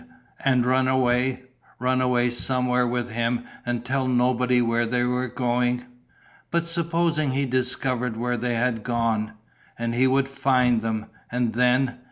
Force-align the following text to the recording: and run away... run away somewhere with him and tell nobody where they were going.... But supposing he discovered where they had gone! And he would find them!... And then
and 0.43 0.65
run 0.65 0.87
away... 0.87 1.43
run 1.77 2.01
away 2.01 2.27
somewhere 2.31 2.87
with 2.87 3.11
him 3.11 3.45
and 3.67 3.85
tell 3.85 4.07
nobody 4.07 4.59
where 4.59 4.87
they 4.87 5.03
were 5.03 5.27
going.... 5.27 5.85
But 6.49 6.65
supposing 6.65 7.33
he 7.33 7.45
discovered 7.45 8.17
where 8.17 8.37
they 8.37 8.55
had 8.55 8.81
gone! 8.81 9.33
And 9.77 9.93
he 9.93 10.07
would 10.07 10.27
find 10.27 10.81
them!... 10.81 11.05
And 11.31 11.53
then 11.53 11.99